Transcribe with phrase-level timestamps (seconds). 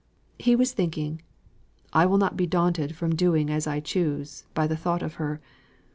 [0.39, 1.21] He was thinking,
[1.93, 5.39] "I will not be daunted from doing as I choose by the thought of her.